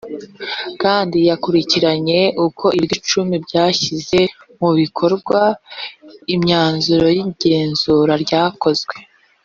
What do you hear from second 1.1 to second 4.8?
yakurikiranye uko ibigo icumi byashyize mu